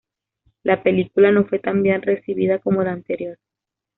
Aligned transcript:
La 0.63 0.81
película 0.81 1.31
no 1.31 1.45
fue 1.45 1.59
tan 1.59 1.83
bien 1.83 2.01
recibida 2.01 2.57
como 2.57 2.81
la 2.81 2.91
anterior. 2.93 3.37